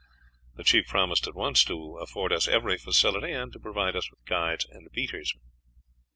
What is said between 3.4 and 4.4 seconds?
to provide us with